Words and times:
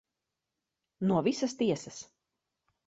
No 1.11 1.21
visas 1.29 1.57
tiesas. 1.63 2.03